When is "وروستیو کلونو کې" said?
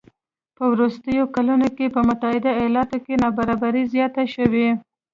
0.73-1.93